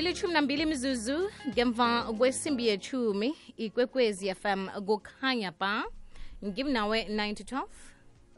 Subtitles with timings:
[0.00, 5.84] ilithumi nambili mizuzu ngemva kwesimbi yechumi ikwekwezi fm kukhanya ba
[6.44, 7.66] ngimnawe 9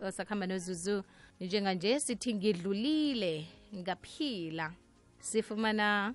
[0.00, 1.02] 12 sakuhamba nozuzu.
[1.40, 3.46] Njenganje sithi ngidlulile
[3.76, 4.72] ngaphila.
[5.20, 6.14] Sifumana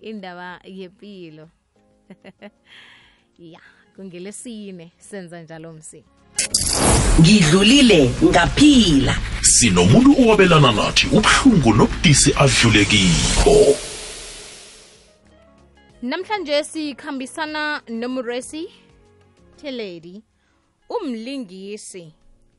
[0.00, 1.48] indaba yempilo
[3.38, 3.60] ya
[3.96, 6.04] kungelesine senza njalo msi
[7.20, 9.16] ngidlulile ngaphila.
[9.40, 13.76] Sinomuntu owabelana nathi ubuhlungu nobudisi adlule kibo
[16.04, 18.72] namhlanje sikhambisana nomresi
[19.56, 20.22] teledi
[20.88, 22.12] umlingisi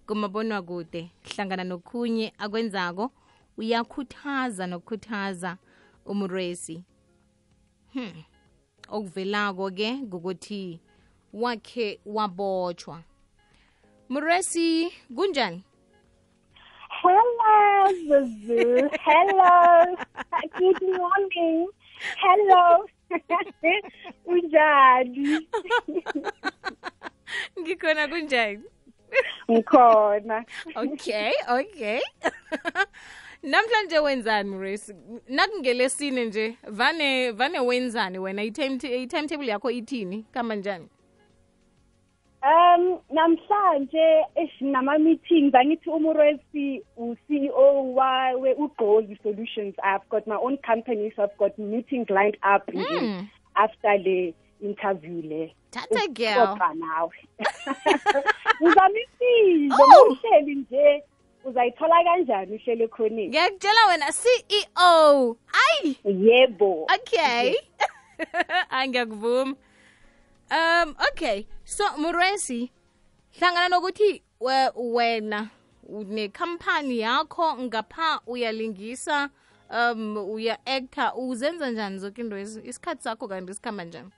[0.08, 3.12] kumabonwa kude hlangana nokhunye akwenzako
[3.58, 5.58] uyakhuthaza nokukhuthaza
[6.06, 6.84] umresi
[7.94, 8.24] hmm.
[8.90, 10.80] okuvelako ke ngokuthi
[11.34, 13.04] wakhe wabotshwa
[14.10, 15.64] mresi kunjani
[17.02, 18.90] Hello, Zuzu.
[19.06, 19.96] Hello.
[20.58, 21.68] Good morning.
[22.18, 22.86] Hello.
[24.26, 25.48] Unjani?
[27.60, 28.64] ngikhona kunjani?
[29.52, 30.46] Ngikhona.
[30.76, 32.00] okay okay.
[33.44, 34.96] Namhlanje wenzani race
[35.30, 38.44] nakungelesine nje vane vane wenzani wena?
[38.44, 40.26] I-time- i-timetable yakho ithini?
[40.34, 40.88] Kamba njani
[42.46, 50.58] Um namhlanje esinama meetings angithi umuresi u-CEO wa we uGozi Solutions I've got my own
[50.58, 53.28] company so I've got meetings lined up nje Mm.
[53.56, 55.56] after le interview le.
[55.72, 56.44] Tata girl.
[56.44, 57.12] Ukuxoxa nawe
[58.62, 59.88] uzamisile Oh.
[59.88, 61.04] mawuhleli nje
[61.46, 65.98] uzayithola kanjani uhlele khonini ngiyakutshela wena ceo ayi.
[66.04, 66.88] Yebo.
[66.96, 67.56] Okay.
[68.70, 69.56] Hayi ngiyakuvuma.
[70.52, 71.48] Um okay.
[71.64, 72.72] So muresi
[73.40, 75.50] hlangana nokuthi we- wena
[75.90, 79.30] nekhampani yakho ngapha uyalingisa
[79.70, 84.10] um uya-actor uzenza njani zonke into isikhathi sakho kanti sikhamba njani?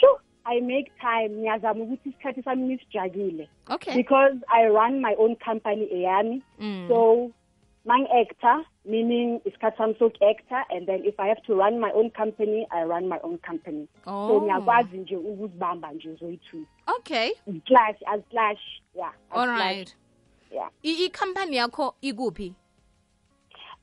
[0.00, 1.28] Sure i make time.
[1.28, 3.94] Ngiyazama ukuthi isikhathi sami ngisijakile okay.
[3.96, 6.42] Because i run my own company eyami.
[6.58, 6.88] Mm.
[6.88, 7.30] so
[7.84, 12.66] mang-actor meaning isikhathi sami soku-actor and then if i have to run my own company
[12.70, 14.40] i run my own company so Oh.
[14.42, 16.64] ngiyakwazi nje ukuzibamba nje zoyi-two
[16.96, 17.30] okay
[17.66, 18.60] clash as clash
[18.94, 19.96] yeah all right
[20.52, 22.54] yeah I- ikhampani yakho ikuphi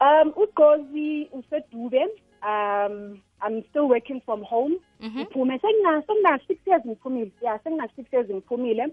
[0.02, 2.02] Um, uGozi usedube.
[2.44, 4.76] Um, I'm still working from home.
[5.02, 5.20] Mhm.
[5.20, 7.32] Ngiphume sengina sengina 6 years ngiphumile.
[7.42, 8.88] Yeah, sengina 6 years ngiphumile.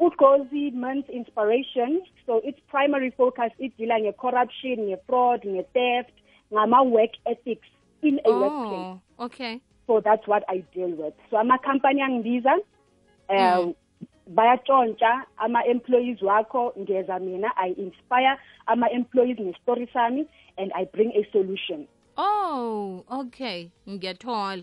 [0.00, 2.02] uGozi month inspiration.
[2.26, 6.12] So its primary focus it deala nge-corruption, nge-fraud, nge-theft,
[6.52, 7.68] ngama-work ethics
[8.02, 9.00] in a oh, workplace.
[9.18, 11.14] oh okay So that's what I deal with.
[11.30, 12.64] So ama-company angibiza um
[13.30, 13.74] Mm.
[14.34, 18.36] bayatshontsha ama-employees wakho ngeza mina i inspire
[18.66, 21.86] ama-employees nge-story sami and i bring a solution
[22.16, 24.62] oh okay ngiyathola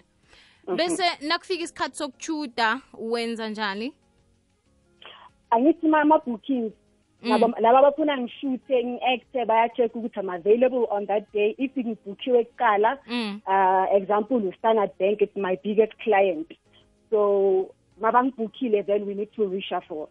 [0.76, 3.94] bese nakufika isikhathi sokuchuda wenza njani
[5.52, 6.74] angithi ma ama-bookings
[7.24, 11.56] laba laba abafuna ngishuthe ngi-acte baya-check ukuthi am available on that day.
[11.58, 13.42] If ngibhukhiwe kuqala Mm.
[13.48, 16.48] uh example u-standard bank it's my biggest client.
[17.10, 20.08] So mabangibhukhile then we need to reshuffle.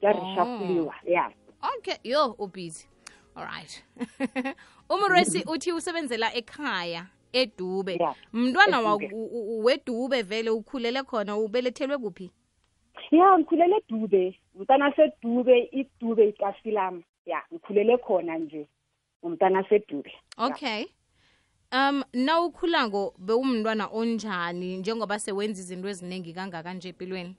[0.00, 1.30] Kuyareshafuliwa yeah
[1.76, 2.86] okay yo ubusy.
[3.36, 3.84] Alright
[4.90, 7.96] umresi uthi usebenzela ekhaya edube.
[8.00, 8.80] Yeah, mntwana
[9.62, 12.30] wedube vele ukhulele khona ubelethelwe kuphi
[13.10, 18.66] ya ngikhulele edube umntana sedube idube ikafilama ya ngikhulele khona nje.
[19.22, 20.86] Umntana sedube okay.
[21.72, 27.36] Um nawukhulako bewumntwana onjani njengoba sewenza izinto eziningi kangaka nje empilweni?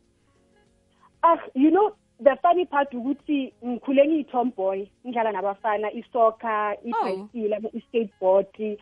[1.24, 8.78] Ah you know the funny part ukuthi ngikhule ngiyi-tomboy ngidlala nabafana isoccer ibhayisikile i-skateboard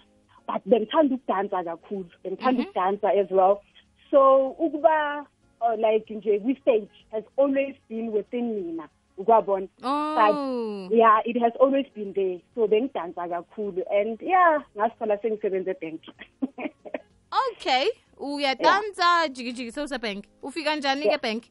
[0.48, 2.10] but bengithanda ukudansa kakhulu.
[2.24, 3.62] Bengithanda ukudansa as well.
[4.12, 5.26] So ukuba
[5.62, 9.68] uh, like nje kwi-stage has always been within mina ukwabona.
[9.84, 10.90] Oh.
[10.92, 12.40] yeah it has always been there.
[12.56, 16.02] So bengidansa kakhulu and yeah ngasithola sengisebenza ebhenk
[17.52, 17.88] okay
[18.18, 21.44] uyadansa jikijiki sewusebhenk ufika njani ke bank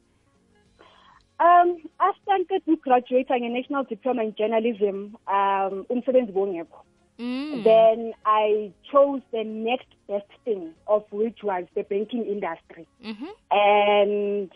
[1.39, 6.85] um after ngiqeda ukugraduate nge-national diploma in journalism um umsebenzi bongekho
[7.19, 7.63] mm.
[7.63, 12.87] then i chose the next best thing of which was the banking industry.
[13.03, 14.51] Mhm and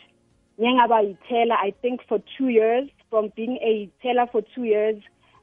[0.57, 2.89] yi-teller i think for two years.
[3.09, 5.01] From being a teller for two years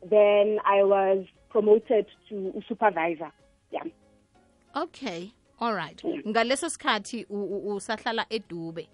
[0.09, 3.31] then i was promoted to supervisor.
[3.73, 3.85] Yeah.
[4.76, 5.32] Okay.
[5.61, 6.00] All right.
[6.05, 8.87] Ngaleso sikhathi usahlala edube.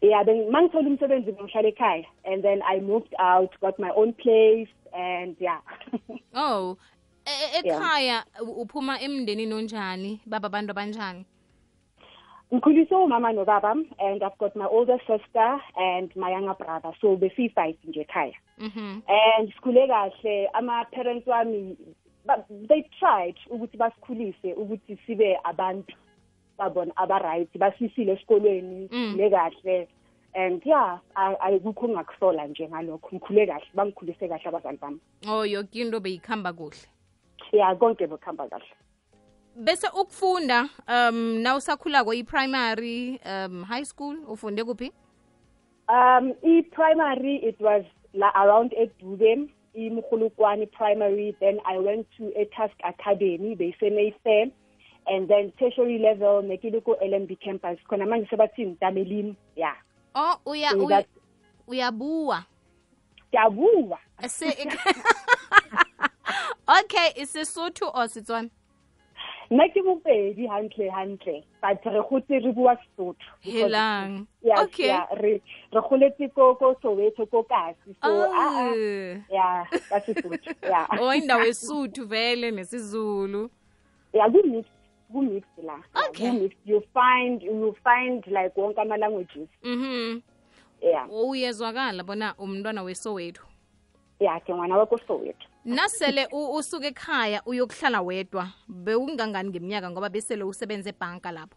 [0.00, 4.68] Yeah then mangithola umsebenzi ngihlala ekhaya and then i moved out got my own place
[4.96, 5.60] and yeah.
[6.34, 6.78] Oh
[7.24, 11.24] ekhaya u- uphuma emndenini onjani baba abantu abanjani?
[12.52, 17.76] Ngikhuliswe umama nobaba and i've got my older sister and my younger brother so besiyi-five
[17.84, 18.34] nje ekhaya.
[18.58, 19.02] Mhm.
[19.08, 21.76] And sikhule kahle ama-parents wami
[22.68, 25.94] they tried ukuthi basikhulise ukuthi sibe abantu
[26.58, 29.12] babona aba-right basisile esikolweni Mm.
[29.12, 29.88] sikhule kahle.
[30.34, 30.98] And yeah
[31.40, 35.00] ayikukho engingakusola nje ngalokho ngikhule kahle bangikhulise kahle abazali bami.
[35.28, 36.86] Oh yoke into beyikhamba kuhle.
[37.52, 38.64] Ya konke bekuhamba kahle
[39.56, 44.92] bese ukufunda um na usakhulako i-primary um high school ufunde kuphi
[45.88, 47.84] Um, i-primary, it was
[48.14, 51.36] la around Edube, i-Mkhulukwani primary.
[51.40, 54.46] Then I went to a task academy, base Mayfair.
[55.06, 57.78] And then tertiary level, Mekiluko LMB campus.
[57.88, 59.36] Kona manje sebathini Tamelim.
[59.56, 59.74] Yeah.
[60.14, 61.06] oh uya So uya- that-
[66.80, 68.50] okay isesotho or setswana
[69.50, 71.44] Nna ke bopedi hantle hantle.
[71.60, 73.16] But re gotse re bua Sesotho.
[73.44, 74.26] Helang
[74.58, 75.42] okay re
[75.72, 77.92] re goletse ko ko Soweto ko Kasi.
[78.02, 79.20] So ah ah, Ah.
[79.30, 80.54] yeah, ka Sesotho.
[80.62, 80.86] Yeah.
[81.00, 83.50] oh indawo esuthu vele nesizulu
[84.14, 84.66] yeah ku-mix
[85.12, 85.76] ku-mix la
[86.08, 86.30] Okay.
[86.30, 90.20] ku-mix you find you find like wonke ama-languages mhm
[90.82, 93.44] yeah uyezwakala bona umntwana wesowethu
[94.20, 101.32] yeah ke ngwana wakosowetho nasele usuke ekhaya uyokuhlala wedwa bewungangani ngeminyaka ngoba besele usebenza ebhanka
[101.32, 101.56] lapho?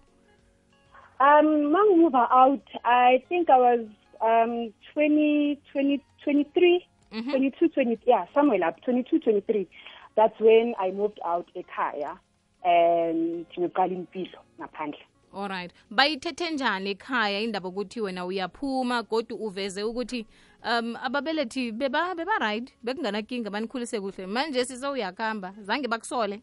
[1.19, 3.81] Um ma ngimove out i think i was
[4.21, 6.79] um 20 20 23
[7.11, 9.67] 22 20 yeah somewhere lapho 22 23
[10.15, 12.17] that's when i moved out ekhaya
[12.63, 14.99] and ngiqala impilo ngaphandle.
[15.33, 17.39] Alright bayithethe njani ekhaya?
[17.39, 20.25] Indaba ukuthi wena uyaphuma kodwa uveze ukuthi
[20.65, 26.41] um ababelethi beba beba right bekunganakinga banikhulise kuhle manje sizowuyakuhamba uyakuhamba zange bakusole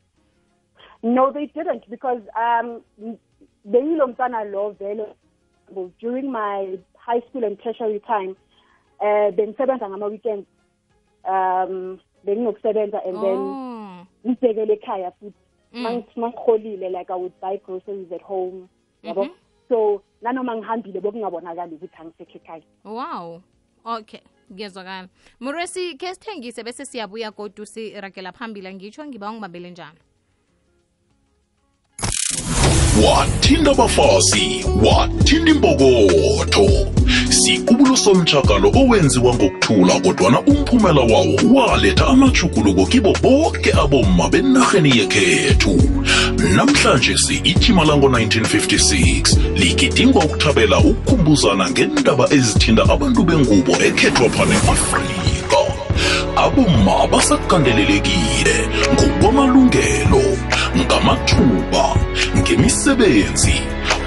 [1.04, 2.80] No, they didn't because um,
[3.64, 5.06] beyilo mntwana lo vele
[6.00, 8.36] during my high school and tertiary time
[9.00, 10.46] uh, bengisebenza ngama-weekends
[11.28, 14.06] um benginokusebenza and then oh.
[14.26, 15.36] ngibhekele ekhaya futhi
[15.74, 15.82] Mm.
[15.82, 18.68] Mang- mangiholile like i would buy groceries at home
[19.02, 19.30] yabo Mhm.
[19.68, 23.40] so nanoma ngihambile bokungabonakali ukuthi angisekho ekhaya wow
[23.84, 24.20] okay
[24.52, 25.08] ngiyezwakala
[25.40, 28.74] muresi ke sithengise bese siyabuya kodwa siragela phambili.
[28.74, 29.98] Ngitsho ngiba ungibambele njalo
[33.00, 36.68] wathinta abafazi wathinta impokotho
[37.28, 37.96] sikubulo
[38.80, 45.80] owenziwa ngokuthula kodwana umphumela wawo waletha amajuguluko kibo bonke abomma benarheni yekhethu
[46.48, 55.60] namhlanje si-ijima lango-1956 ligidingwa ukuthabela ukukhumbuzana ngendaba ezithinta abantu bengubo ekhethwapha ne-afrika
[56.36, 58.56] abomma basakandelelekile
[58.94, 60.22] ngokwamalungelo
[60.76, 61.84] ngamathuba
[62.38, 63.54] ngemisebenzi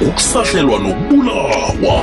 [0.01, 1.97] ukusahlelwa nokubulawa.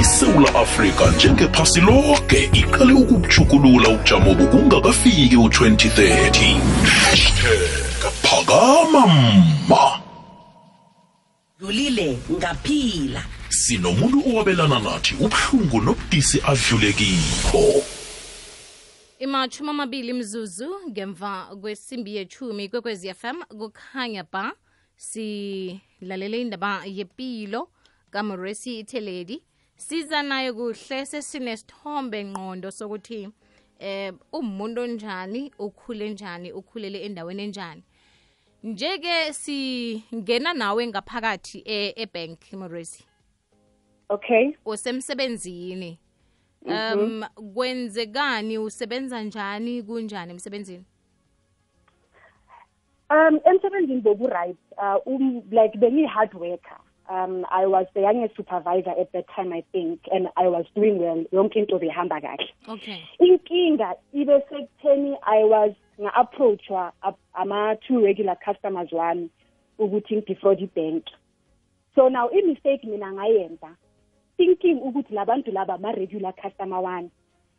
[0.00, 7.89] Isewula afrika njengephasi lonke iqale ukubujukulula ubujamo bokungakafiki u-2030 hashtag
[8.30, 10.02] phakama mma
[11.58, 13.24] dlulile ngaphila.
[13.48, 17.84] Sinomuntu owabelana nathi ubuhlungu nobudisi adlulekiko
[19.18, 24.52] imachumi amabili mzuzu ngemva kwesimbi yechumi kwekwezi fm kukhanya ba
[24.96, 27.68] silalele indaba yepilo
[28.10, 29.42] kamoresi itheledi.
[29.76, 33.28] Siza naye kuhle sesinesithombe ngqondo sokuthi
[33.78, 37.82] eh umuntu onjani ukhule njani ukhulele endaweni enjani.
[38.64, 43.04] Njeke singena nawe ngaphakathi e- ebank moresi
[44.08, 44.52] okay.
[44.66, 45.98] Usemsebenzini.
[46.66, 47.24] Um
[47.54, 48.58] kwenzekani?
[48.58, 49.82] Usebenza njani?
[49.82, 50.84] Kunjani emsebenzini?
[53.10, 56.76] Um, emsebenzini bobu-right uh, um, like bengiyi-hard worker.
[57.08, 60.98] Um, i was the youngest supervisor at that time i think and i was doing
[60.98, 61.24] well.
[61.32, 62.48] Yonke into behamba kahle.
[62.68, 63.02] Okay.
[63.20, 69.30] Inkinga ibe sekutheni i was nga-approachwa ab- ama-two regular customers wami
[69.78, 71.04] ukuthi ngidefraud ibhank
[71.94, 73.76] so now i-mistake mina ngayenza
[74.36, 77.10] thinking ukuthi labantu laba ama-regular customer wami.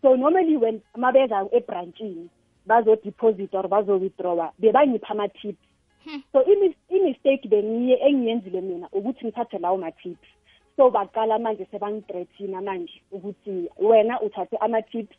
[0.01, 2.29] So normally when mabeza ebranchini
[2.65, 5.61] bazo-deposit or bazo-withdrawa bebangipha ama-tips.
[6.33, 10.27] So imi- i-mistake bengiye engiyenzile mina ukuthi ngithathe lawo ma-tips.
[10.75, 15.15] So baqala manje sebangithreathina manje ukuthi wena uthathe ama-tips.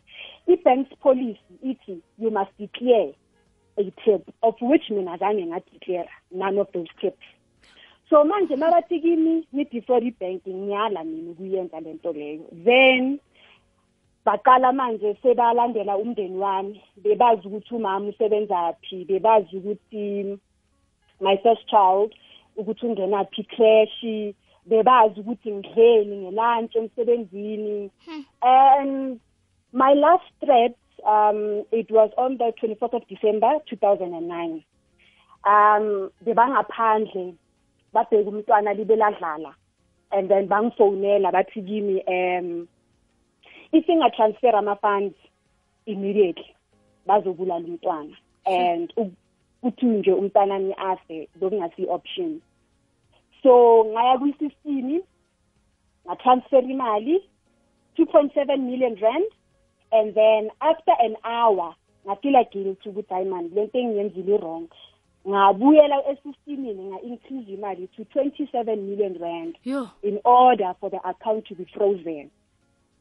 [0.47, 3.13] I-banks policy ithi you must declare
[3.79, 7.27] a tip of which mina zange ngadeclare none of those tips.
[8.11, 12.45] So manje mabathi kimi ni-defraud ibhank ngiyala mina ukuyenza le nto leyo.
[12.65, 13.21] Then
[14.25, 20.39] baqala manje sebalandela umndeni wami bebazi ukuthi umama usebenza phi bebazi ukuthi
[21.21, 22.15] my first child
[22.57, 24.35] ukuthi ungenaphi creche
[24.67, 27.91] bebazi ukuthi ngidleni ngelunch emsebenzini.
[28.43, 29.21] And
[29.73, 30.77] my last threat
[31.07, 34.65] um it was on the 24th of December 2009
[35.45, 37.35] um bebangaphandle
[37.93, 39.55] babheka umntwana libe ladlala.
[40.11, 42.69] And then bangifonela bathi kimi um
[43.73, 45.17] if ingatransfer ama-funds
[45.87, 46.55] immediately
[47.07, 48.17] bazobulala umntwana.
[48.47, 48.93] And
[49.63, 52.41] kuthi nje umntanami afe bekungasi-option.
[53.43, 55.03] So ngaya kwi-system
[56.07, 57.23] ngatransfer imali
[57.99, 59.31] 2.7 million rand
[59.93, 61.75] and then after an hour
[62.07, 64.69] ngafila guilty ukuthi hayi mani lento engiyenzile wrong.
[65.29, 69.91] Ngabuyela esystemini nga-increase imali to 27 million rand yo.
[70.03, 72.31] in order for the account to be frozen.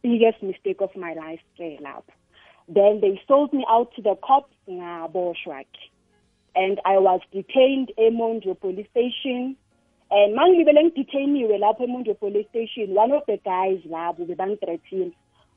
[0.03, 2.13] Biggest mistake of my life ke lapho
[2.67, 5.89] then they sold me out to the cops ngaboshwa ke.
[6.55, 9.55] And i was detained emonjo police station
[10.11, 15.11] and mangilibele ngidetainiwe lapho emonjo police station one of the guys labo bebangithreathile.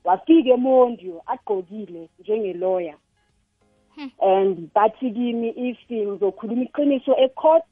[0.05, 2.95] Wafika emondio agqokile njengelawyer.
[4.21, 7.65] And bathi kimi if ngizokhuluma iqiniso ecourt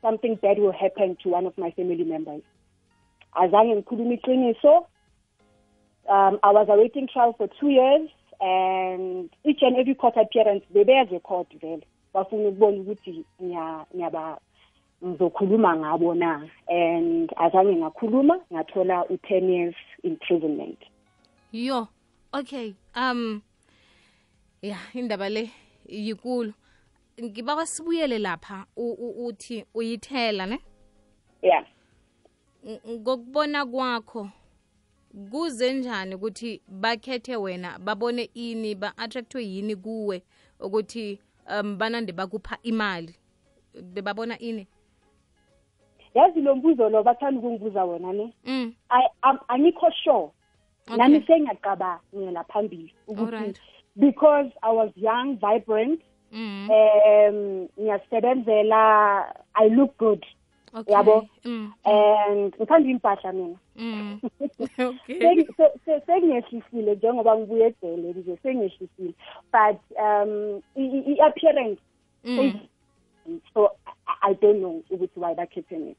[0.00, 2.42] something bad will happen to one of my family members.
[3.34, 4.86] Azange ngikhuluma iqiniso.
[6.08, 8.08] Um i was awaiting trial for two years
[8.40, 11.82] and each and every court appearance bebeze court vele.
[12.14, 14.38] Bafuna ukubona ukuthi ngiyaba
[15.04, 16.48] ngizokhuluma ngabo na?
[16.68, 20.78] And azange ngakhuluma ngathola u-10 years imprisonment.
[21.52, 21.88] Yo
[22.32, 23.42] okay um
[24.62, 25.50] ya indaba le
[25.86, 26.52] yikulu.
[27.22, 30.58] Ngiba kwasibuyele lapha uthi uyithela ne?
[31.42, 31.66] Ya.
[32.88, 34.30] Ngokubona kwakho
[35.30, 40.22] kuze njani ukuthi bakhethe wena babone ini ba-attractwe yini kuwe
[40.60, 41.20] ukuthi
[41.60, 43.14] um banande bakupha imali?
[43.82, 44.66] Bebabona ini
[46.14, 48.72] yazi lo mbuzo lo bathanda ukungibuza wona ne mm.
[48.90, 50.28] I- am- angikho sure
[50.86, 50.96] Okay.
[50.96, 53.60] nami sengiyacabangela phambili ukuthi Alright.
[53.96, 56.00] because i was young vibrant
[56.32, 56.68] Mm.
[56.70, 60.26] um ngiyasebenzela i look good
[60.74, 60.94] okay.
[60.94, 61.72] yabo mm.
[61.84, 64.20] and ngithanda impahla mina Mm.
[64.78, 69.14] okay Seng- se- se- sengiyehlisile njengoba ngibuye egcele nje sengiyehlisile
[69.52, 71.80] but um i- i- i-appearance
[72.24, 72.52] mm.
[73.54, 73.70] So
[74.06, 75.94] I- i don't know ukuthi why bakhethe mina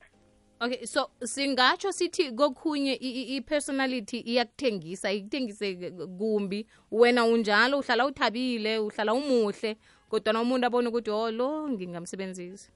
[0.60, 8.80] okay so singatsho sithi kokhunye i- i- i-personality iyakuthengisa ikuthengise kumbi wena unjalo uhlala uthabile
[8.80, 9.76] uhlala umuhle
[10.10, 12.72] kodwa umuntu abone ukuthi oh lo ngingamsebenzisa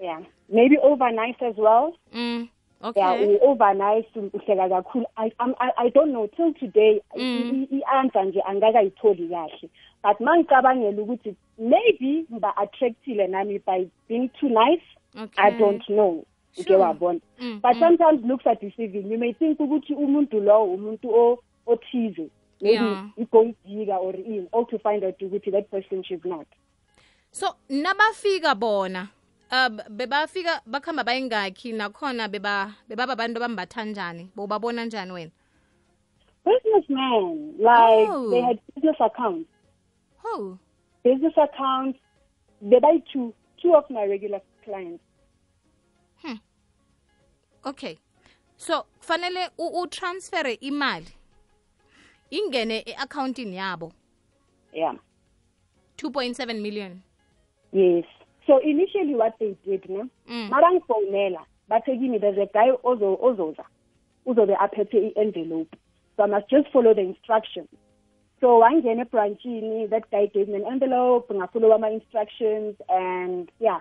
[0.00, 2.48] yeah maybe over nice as well mm.
[2.96, 7.66] yeah okay u-over nice uhleka kakhulu I, I'm- I, i don't know till today Mm.
[7.70, 9.70] i- i-answer nje angakayitholi kahle
[10.04, 14.84] but mangicabangela ukuthi maybe ngiba-attractile nami by being too nice
[15.16, 15.42] okay.
[15.44, 16.24] i don't know.
[16.58, 16.78] Uke Sure.
[16.78, 17.20] wabona.
[17.40, 17.80] Mm, but mm.
[17.80, 22.30] sometimes looks are deceiving you may think ukuthi umuntu lowo umuntu o- othize.
[22.60, 23.08] Maybe Yeah.
[23.18, 24.48] i-gold digger or in.
[24.52, 26.46] All to find out ukuthi that person should not.
[27.32, 29.08] So nabafika bona
[29.50, 34.28] uh, bebafika bakhamba bayingakhi nakhona beba bebaba abantu abambatha njani?
[34.36, 35.30] Bobabona njani wena?
[36.44, 37.54] Businessman.
[37.58, 38.30] Like Oh.
[38.30, 39.48] they had business accounts.
[40.24, 40.58] Oh
[41.04, 41.98] business accounts
[42.62, 45.02] they buy two two of my regular clients.
[46.22, 46.34] Hmm.
[47.64, 47.98] okay.
[48.56, 51.08] So kufanele u- utransfere imali
[52.30, 53.92] ingene e-akhawuntini yabo?
[54.72, 54.94] Yeah.
[55.98, 57.02] 2.7 million.
[57.72, 58.04] Yes.
[58.46, 60.02] So initially what they did ne?
[60.28, 60.48] Mm.
[60.50, 63.64] mabangifonela bathe kimi there's a guy ozo- ozoza
[64.26, 65.76] uzobe aphethe i-envelope.
[66.16, 67.68] So i must just follow the instructions
[68.44, 73.80] so wangena ebranchini that guy gave me an envelope ngafollow ama-instructions and yeah.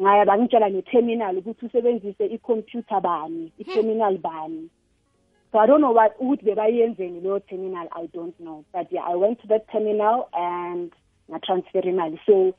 [0.00, 4.70] Ngaya bangitshela ne-terminal ukuthi usebenzise i-computer bani i-terminal bani.
[5.52, 8.64] So i don't know what ukuthi bebayenzeni leyo terminal i don't know.
[8.72, 10.90] But yeah i went to that terminal and
[11.30, 12.18] ngatransfer imali.
[12.24, 12.54] So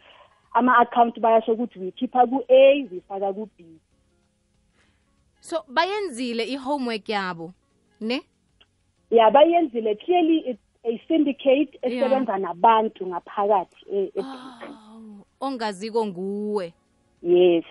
[0.53, 3.65] ama-account bayasho ukuthi wikhipha ku-a wifaka ku-b.
[5.41, 7.53] So bayenzile i-homework yabo
[8.00, 8.22] ne?
[9.10, 9.96] Ya bayenzile.
[10.05, 16.74] Clearly it's a syndicate esebenza nabantu ngaphakathi e- e- oh, ongaziko nguwe.
[17.22, 17.65] Yes.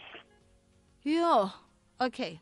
[1.04, 1.50] Yo
[2.00, 2.38] okay.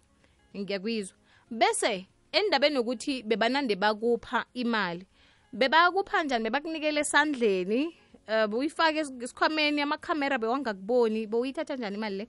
[0.57, 1.17] Ngiyakuyizwa
[1.51, 5.07] bese endabeni yokuthi bebanande bakupha imali
[5.53, 6.45] bebakupha njani?
[6.45, 7.95] Bebakunikele esandleni
[8.29, 12.29] um buyifake es- esikhwameni amakhamera bewangakuboni bowuyithatha njani imali le?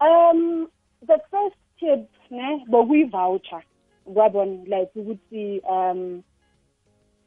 [0.00, 0.68] Um
[1.06, 3.62] the first tip ne bokuyi-voucher
[4.14, 6.22] kwabona like ukuthi um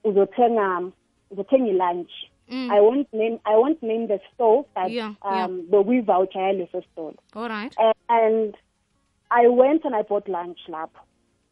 [0.10, 0.92] uzothenga
[1.32, 2.12] uzothenga lunch
[2.50, 2.72] Mm.
[2.72, 7.50] i won't name i won't name the store but Yeah, um bekuyivoucher yaleso store all
[7.50, 8.56] right Uh, and
[9.30, 11.02] I went and I bought lunch lapho.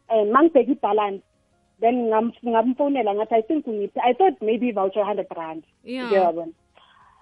[0.09, 1.21] And mangibheka ibhalance
[1.81, 3.65] then ngam- ngamfonela ngathi I think
[4.09, 5.63] I thought maybe voucher 100 rand.
[5.83, 6.31] Yeah.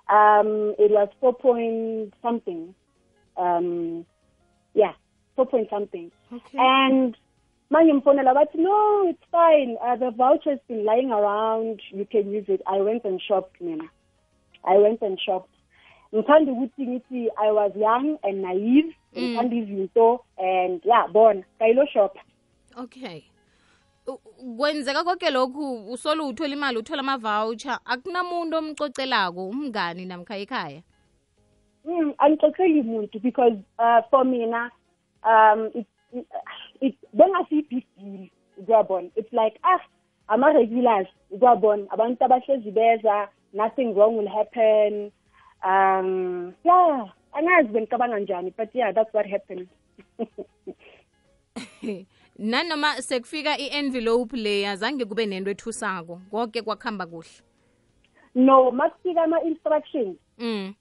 [0.09, 2.75] Um it was 4 point something.
[3.37, 4.05] Um
[4.75, 4.93] yeah,
[5.35, 6.11] 4 point something.
[6.31, 7.17] okay And
[7.73, 9.77] mangimfonela bathi no it's fine.
[9.81, 11.81] Uh, the voucher's been lying around.
[11.91, 12.61] You can use it.
[12.67, 13.87] I went and shopped mina.
[14.63, 15.49] I went and shopped.
[16.13, 18.93] ngithanda ukuthi ngithi i was young and naive.
[19.15, 22.17] Ngithanda izinto and yeah bona kayilo shop
[22.77, 23.23] okay
[24.57, 27.79] kwenzeka konke lokhu usolo uthola imali uthola ama-voucher.
[27.85, 30.81] Akunamuntu omcocelako umngani namkha ekhaya?
[31.85, 34.71] Mm, angixoxeli muntu because uh, for mina
[35.23, 36.27] um it, it,
[36.81, 39.79] it bengasiyi big deal ukuyabona it's like ah
[40.27, 45.11] ama-regulars ukuyabona abantu abahlezi beza nothing wrong will happen.
[45.63, 49.67] Um yeah angazi bengicabanga njani but yeah that's what happened.
[52.39, 57.41] Nanoma sekufika i-envelope leya zange kube nento ethusako konke kwakuhamba kuhle.
[58.35, 60.17] No makufika ama-instructions.
[60.37, 60.73] Mm.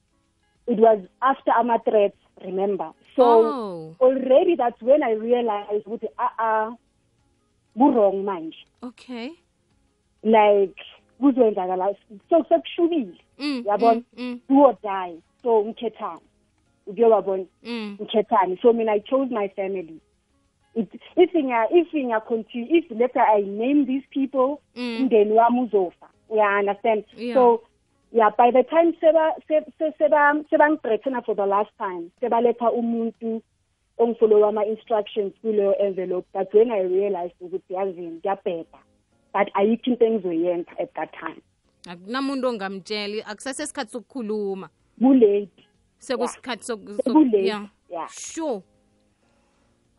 [0.67, 2.17] it was after ama-threats.
[2.41, 2.93] Remember.
[3.17, 3.97] So Oh.
[4.01, 6.75] already that's when i realized ukuthi uh-uh
[7.79, 8.57] ku-wrong manje.
[8.83, 9.31] Okay.
[10.23, 10.77] Like
[11.21, 11.95] kuzoyenzakala
[12.31, 13.17] so sekushubile.
[13.39, 13.65] Mm.
[13.67, 14.03] yabona?
[14.17, 15.17] mm, mm, do or die.
[15.43, 16.21] So ngikhethani
[16.87, 17.47] ukuyobabona?
[17.65, 17.97] Mm.
[18.01, 20.01] ngikhethani so mina i chose my family.
[20.75, 25.01] It, if ngiya if ngiya continue if later i name these people Mm.
[25.01, 26.07] umndeni wami uzofa.
[26.31, 27.35] Uya understand Yeah.
[27.35, 27.62] so
[28.12, 33.42] yeah by the time seba se- se- seba sebangithreatena for the last time sebaletha umuntu
[33.99, 38.78] ongifollow ama-instructions kuleyo envelope that's when i realized ukuthi yazini ngiyabheda
[39.35, 41.40] but ayikho into engizoyenza at that time.
[41.88, 44.69] Akunamuntu ongamtsheli akusasesikhathi sokukhuluma.
[44.99, 45.49] Kulate
[45.99, 47.66] sekusikhathi soku- soku- kulate yeah.
[47.90, 48.09] yeah.
[48.09, 48.62] Sure.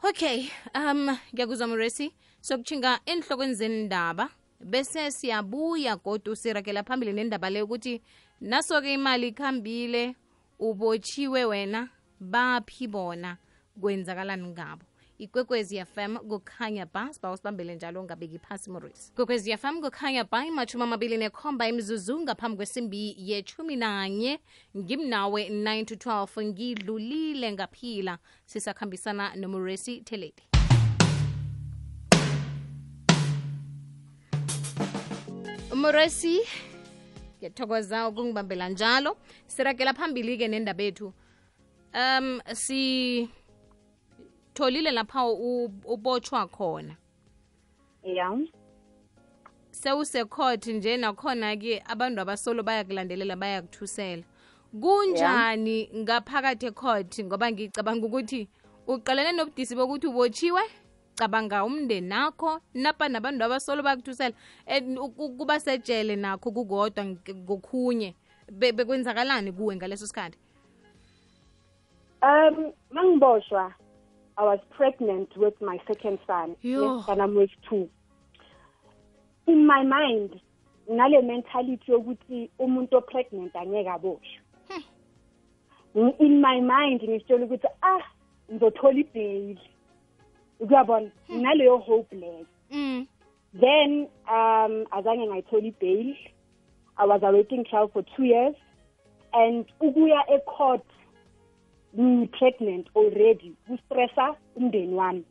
[0.09, 4.29] Okay um ngiyakuzwa muresi sokuchinga enhlokweni zendaba.
[4.63, 8.01] Bese siyabuya kodwa usirakela phambili nendaba leyo ukuthi
[8.41, 10.15] naso-ke imali ikhambile
[10.59, 13.37] ubotshiwe wena baphi bona?
[13.81, 14.85] Kwenzakalani ngabo?
[15.17, 20.83] Ikwekwezi fm kukhanya ba sibawa sibambele njalo ungabeki phasi morris ikwekwezi fm kukhanya ba imathumi
[20.83, 24.39] amabili nekhomba imzuzu ngaphambi kwesimbi yechumi nanye
[24.77, 28.17] ngimnawe 9 to 12 ngidlulile ngaphila.
[28.45, 30.52] Sisakhambisana nomoresi teledi
[35.83, 36.41] moresi
[37.37, 39.17] ngiyathokoza ukungibambela njalo.
[39.47, 41.13] Siragela phambili-ke nendaba ethu
[41.93, 43.31] um sitholile
[44.91, 45.25] lapha
[45.85, 46.95] ubotshwa khona?
[48.03, 48.39] Ya.
[49.71, 54.23] Sewusecourt nje nakhona-ke abantu abasolo bayakulandelela bayakuthusela.
[54.81, 58.49] Kunjani ngaphakathi ecourt ngoba ngicabanga ukuthi
[58.87, 60.61] uqalene nobudisi bokuthi ubotshiwe
[61.15, 64.33] cabanga umndeni nakho napa nabantu abasolo bayakuthusela
[64.67, 68.15] and uku- kuba sejele nakho kukodwa nk- ngokhunye
[68.51, 70.37] Be- bekwenzakalani kuwe ngaleso sikhathi
[72.23, 73.73] Um, mangiboshwa,
[74.37, 76.55] I was pregnant with my second son.
[76.61, 76.97] Yo.
[76.97, 77.89] Yes, and I'm with two.
[79.45, 80.39] In my mind,
[80.89, 84.39] nale mentality yokuthi umuntu pregnant angeke aboshwe.
[85.95, 87.99] In- In my mind, ngitshela ukuthi ah,
[88.51, 89.57] ngizothola ibail.
[90.59, 92.45] Ukuyabona, naleyo hope leyo.
[92.71, 93.07] mm.
[93.59, 96.15] Then um azange ngayithola ibail.
[96.97, 98.55] I was awaiting trial for 2 years.
[99.33, 100.85] And ukuya ecourt
[101.97, 103.55] ngi-pregnant already.
[103.67, 105.23] Kustressa umndeni wami.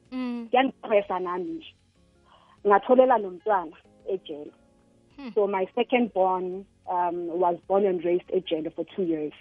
[0.50, 1.74] Kuyangistressa nami nje.
[2.66, 3.76] Ngatholela nomntwana
[4.08, 4.52] ejele
[5.34, 9.32] so my second born um, was born and raised ejele for two years.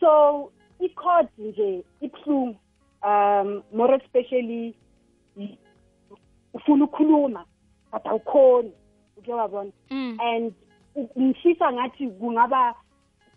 [0.00, 2.56] So i-court nje ibuhlungu
[3.04, 4.74] um more especially
[5.36, 5.58] y-
[6.54, 7.44] ufuna ukukhuluma
[7.92, 8.72] but awukhoni
[9.16, 9.70] uke wabona.
[9.90, 10.18] Mm.
[10.20, 10.52] and
[10.96, 12.74] u- ngifisa ngathi kungaba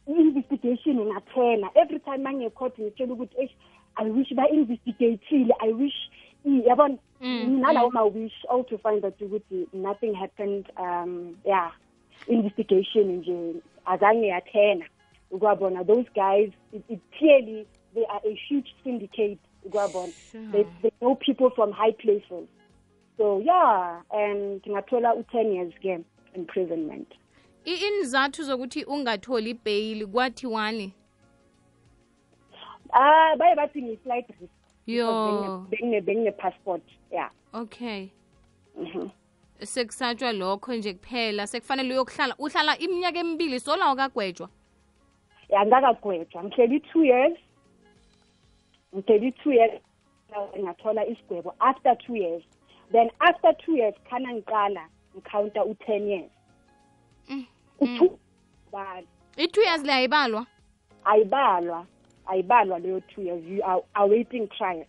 [0.08, 3.56] i-investigation ingaphela every time mangecourt ngitshela ukuthi eish
[3.96, 6.10] i wish ba-investigatile i wish
[6.46, 6.98] i- yabona?
[7.22, 11.72] Mm, nalawo ma-wish all to find out ukuthi nothing happened um yeah.
[12.28, 13.54] Investigation nje
[13.86, 14.86] azange yathena.
[15.32, 19.40] Ukwabona those guys it, it clearly they are a huge syndicate.
[19.66, 20.52] Ukwabona Sure.
[20.52, 22.48] they, they know people from high places.
[23.18, 26.00] So yeah and ngathola u-ten years ke
[26.36, 27.08] imprisonment.
[27.66, 30.94] I- inzathu zokuthi ungatholi ibheyili kwathiwani
[32.94, 34.54] ah baye bathi ngi-flight risk.
[34.88, 35.66] Yo.
[36.02, 37.30] Bengine-passport yeah.
[37.54, 38.08] Okay.
[38.78, 39.10] Mhm
[39.64, 41.48] sekusatshwa lokho nje kuphela.
[41.48, 44.50] Sekufanele uyokuhlala uhlala iminyaka emibili sola wakagwetshwa
[45.50, 47.38] ya ngakagwetshwa ngihleli two years
[48.96, 49.82] ngihleli two years
[50.60, 51.56] ngathola isigwebo.
[51.60, 52.44] After two years
[52.92, 56.32] then after two years khana ngiqala ngikhawunta u-ten years.
[57.80, 58.20] U-two
[58.72, 59.04] bala
[59.38, 60.48] i-two years le ayibalwa?
[61.06, 61.86] Ayibalwa.
[62.26, 63.44] Ayibalwa leyo two years.
[63.46, 64.86] You are awaiting trial.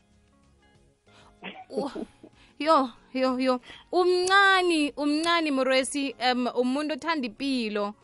[2.58, 3.60] Yo yo yo.
[3.92, 7.94] Umncani umncani mresi um umuntu othanda impilo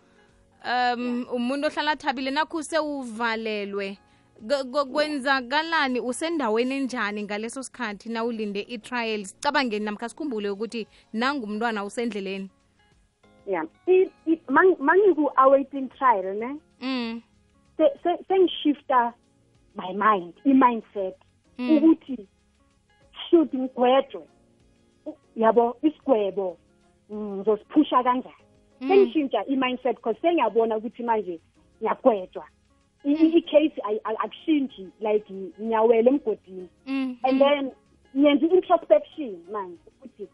[0.64, 3.98] um umuntu ohlala thabile nakho sewuvalelwe
[4.92, 6.00] kwenzakalani?
[6.00, 9.36] Usendaweni enjani ngaleso sikhathi na ulinde i-trials?
[9.40, 12.50] Cabangeni namkha sikhumbule ukuthi nangumntwana usendleleni.
[13.46, 16.56] Yeah I- I- mang- mangiku-awaiting trial ne?
[16.80, 17.22] Mm.
[17.76, 19.12] se- se- sengishifta
[19.74, 21.14] my mind i-mindset
[21.58, 21.70] Mm.
[21.76, 22.28] ukuthi
[23.30, 24.22] should ngigwetshwe
[25.06, 26.56] u- yabo isigwebo
[27.10, 28.34] mm, ngizosiphusha kanjani?
[28.80, 28.88] Mm.
[28.88, 31.40] sengishintsha i-mindset because sengiyabona ukuthi manje
[31.80, 32.61] ngiyagwetshwa I- i-
[33.04, 35.26] i-case ayi- ayi- akushintshi like
[35.60, 36.68] ngiyawela emgodini.
[36.86, 37.16] Mm.
[37.24, 37.70] and then
[38.16, 40.28] ngenza i-introspection manje ukuthi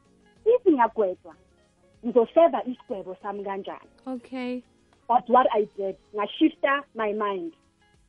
[0.46, 1.35] if ngiyagwetshwa
[2.04, 3.88] ngizoseva isigwebo sami kanjani.
[4.07, 4.62] Okay.
[5.09, 7.52] But what I did ngashifta my mind.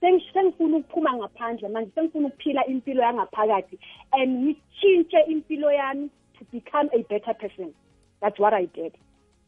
[0.01, 3.79] Seng- sengifuna ukuphuma ngaphandle manje sengifuna ukuphila impilo yangaphakathi
[4.13, 7.73] and ngitshintshe impilo yami to become a better person.
[8.21, 8.93] That's what I did.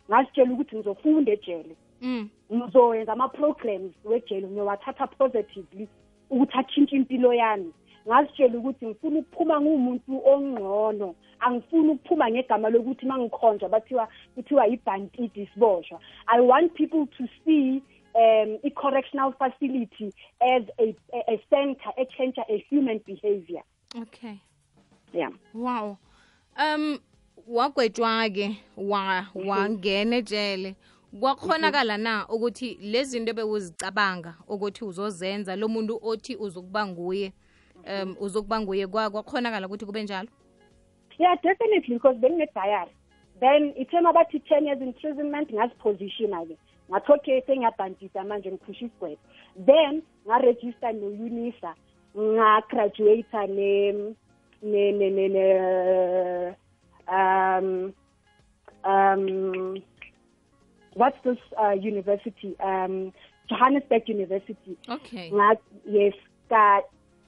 [0.10, 1.76] Ngazitshela ukuthi ngizofunda ejele.
[1.76, 1.76] mm.
[2.54, 5.88] Ngizoyenza ama-programs wejele ngiyowathatha positively
[6.30, 7.74] ukuthi atshintshe impilo yami.
[8.08, 15.50] Ngazitshela ukuthi ngifuna ukuphuma ngumuntu ongcono angifuni ukuphuma ngegama lokuthi uma ngikhonjwa bathiwa kuthiwa yibhantidi
[15.54, 17.82] siboshwa i want people to see
[18.16, 23.64] um i-correctional facility as a, a, a center echange a human behavior.
[23.96, 24.40] Okay.
[25.14, 25.30] Yeah.
[25.54, 25.98] Wow.
[26.58, 27.00] Um
[27.48, 30.76] wagwetshwa-ke wa wangena ejele
[31.20, 37.34] kwakhonakala na ukuthi lezi zinto bewuzicabanga ukuthi uzozenza lo muntu othi uzokuba nguye
[37.88, 40.30] um uzokuba nguye kwa- kwakhonakala ukuthi kube njalo?
[41.20, 42.92] Yeah definitely because benginedayari
[43.40, 46.58] then ithema abathi ten years imprisonment ngazipositiona-ke
[46.92, 49.22] ngathi okay sengiyabhantisa manje ngiphusha isigwebo.
[49.66, 51.76] Then ngarejista no-unisa
[52.18, 53.92] ngagraduata ne
[54.62, 56.56] ne ne ne
[57.08, 57.94] um
[58.84, 59.82] um
[60.94, 63.14] what's this uh, university um
[63.50, 64.78] johannesburg university?
[64.90, 65.30] Okay.
[65.32, 66.16] Nga yes
[66.50, 66.82] ka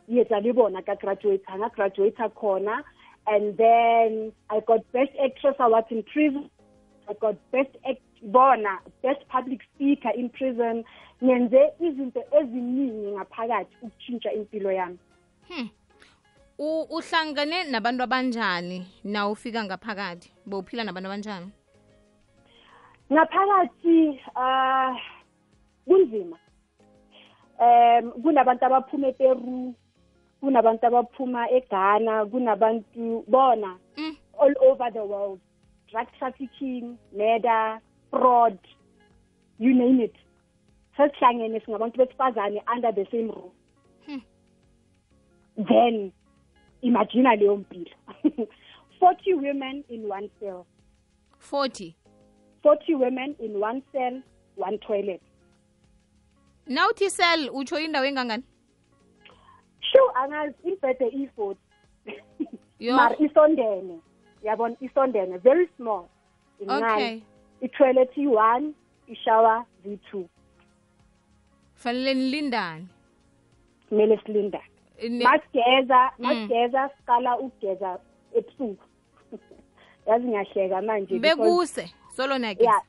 [0.09, 2.83] yetsa le bona ka graduate nga graduate khona.
[3.25, 6.49] And then i got best actress award in prison.
[7.09, 10.83] I got best act bona best public speaker in prison.
[11.23, 14.97] Ngenze izinto eziningi ngaphakathi ukutshintsha impilo yami.
[15.47, 15.69] Hmm.
[16.59, 20.31] uhlangane nabantu abanjani na ufika ngaphakathi?
[20.45, 21.51] Bowuphila nabantu abanjani
[23.13, 24.95] ngaphakathi ah
[25.85, 26.37] kunzima.
[27.59, 29.75] Um kunabantu abaphuma eperu
[30.41, 34.17] kunabantu abaphuma eghana kunabantu bona Mm.
[34.41, 35.39] all over the world.
[35.91, 38.57] Drug trafficking murder fraud
[39.59, 40.15] you name it.
[40.97, 43.53] Sesihlangene singabantu besifazane under the same roof.
[44.05, 44.21] Hmm.
[45.67, 46.11] then
[46.81, 47.91] imagina leyo mpilo.
[48.99, 50.65] 40 women in one cell.
[51.51, 51.93] 40
[52.63, 54.21] 40 women in one cell
[54.55, 55.21] one toilet.
[56.67, 58.43] Nawuthi sel utsho indawo engangani?
[59.81, 61.55] Shu angazi imbhede iyi-40
[62.79, 62.95] Yo.
[62.97, 63.99] mara isondene.
[64.43, 66.05] Yabona isondene very small.
[66.59, 67.21] Incane okay.
[67.61, 68.73] I-toilet iyi-one
[69.07, 70.25] ishower ziyi-two
[71.75, 72.85] fanele nilindane
[73.89, 74.63] kumele silindane
[75.09, 76.25] Ne- masigeza Mm.
[76.25, 77.99] masigeza siqala ukugeza
[78.35, 78.85] ebusuku.
[80.07, 81.93] Yazi ngiyahleka manje because- bekuse.
[82.15, 82.81] Solo nagesi yeah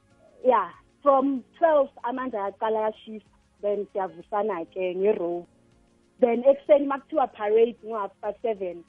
[0.45, 0.71] yeah.
[1.03, 3.27] From 12 amandla yaqala yashift
[3.63, 5.47] then siyavusana-ke nge-row.
[6.21, 8.85] Then ekuseni makuthiwa parade ngo-half past seven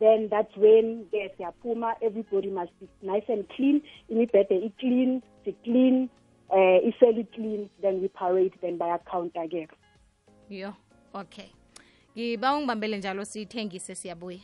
[0.00, 6.08] then that's when ke siyaphuma everybody must be nice and clean imibhede i-clean si-clean
[6.50, 9.68] um iseli clean then we parade then bayacounta-ke
[10.48, 10.74] yo
[11.14, 11.50] okay.
[12.16, 14.40] Ngiba ungibambele njalo siyithengise siyabuya.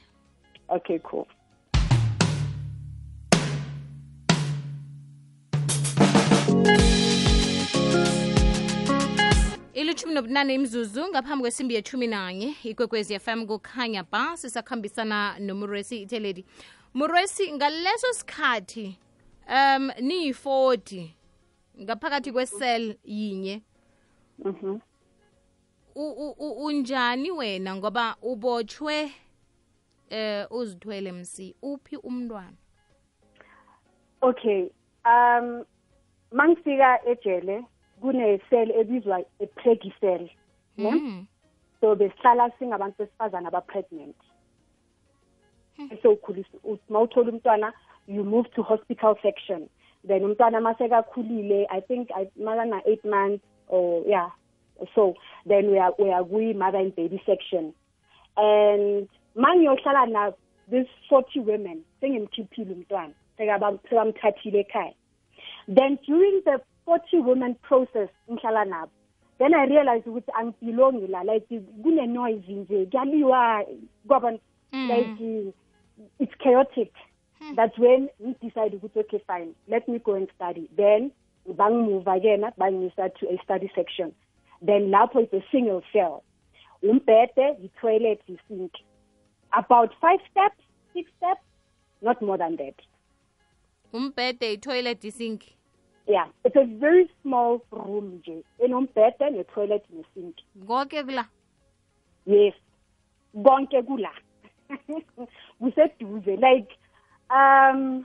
[0.69, 1.27] Okay cool
[9.97, 16.45] ilithumi nobunane imzuzu ngaphambi kwesimbi yethumi nanye ikwekwezi fm kukhanya ba sisakhambisana nomuresi iteledi
[16.95, 18.99] murwesi ngaleso sikhathi
[19.49, 21.09] um niyi-40
[21.83, 23.63] ngaphakathi kwesel yinye.
[24.39, 24.79] Mhm.
[25.95, 29.13] U- unjani wena ngoba ubotshwe
[30.11, 31.55] eh uzithwele msi?
[31.63, 32.57] Uphi umntwana?
[34.21, 34.69] Okay
[35.05, 35.65] um
[36.33, 37.65] mangifika ejele
[38.01, 39.47] kune cell ebizwa a
[40.01, 40.29] cell
[40.77, 41.27] ne Mm.
[41.81, 44.17] so besihlala singabantu besifazana aba pregnant.
[46.03, 47.73] So ukhulisa mawuthola umntwana
[48.07, 49.69] you move to hospital section.
[50.07, 54.31] Then umntwana masekakhulile i think makana 8 months or yeah
[54.95, 55.15] so
[55.47, 57.75] then we are we are kwi mother and baby section.
[58.37, 60.33] And mangiyohlala na
[60.71, 64.95] this 40 women sengimkhiphile umntwana sekabamthathile ekhaya.
[65.69, 68.93] Then during the 40 women process ngihlala nabo
[69.39, 73.65] then i realized ukuthi angibelongi la like kune noise nje kuyaliwa
[74.09, 74.39] kwaba
[74.73, 74.91] Mm.
[74.91, 75.55] like
[76.19, 76.93] it's chaotic.
[77.55, 80.69] That's when we decide ukuthi okay fine let me go and study.
[80.77, 81.11] Then
[81.49, 84.13] bangimuva kena bangisa to a study section.
[84.61, 86.23] Then lapho it's a single cell.
[86.83, 88.71] Umbhede i-toilet isink
[89.53, 90.61] about five steps
[90.93, 91.41] six steps
[92.03, 92.75] not more than that.
[93.93, 95.43] Umbhede itoilet isink
[96.07, 101.25] yeah it's a very small room nje enombhede ne-toilet nesink konke kula?
[102.27, 102.55] Yes
[103.45, 104.11] konke kula.
[105.61, 106.79] Kuseduze like
[107.31, 108.05] um